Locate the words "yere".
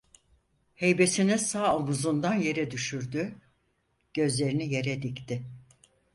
2.35-2.71, 4.73-5.01